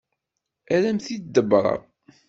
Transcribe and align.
Ad 0.73 0.83
am-t-id-ḍebbreɣ. 0.89 1.79